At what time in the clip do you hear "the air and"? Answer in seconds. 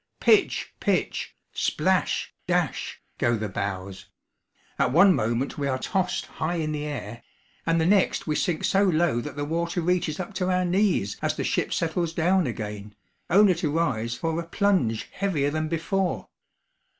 6.71-7.79